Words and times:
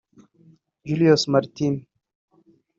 Julius 0.85 1.27
Maritime 1.31 1.79